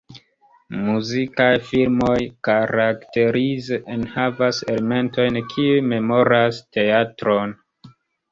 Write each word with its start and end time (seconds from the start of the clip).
Muzikaj 0.85 1.49
filmoj 1.65 2.15
karakterize 2.47 3.79
enhavas 3.97 4.63
elementojn 4.75 5.39
kiuj 5.53 5.85
memoras 5.93 6.63
teatron. 6.79 7.55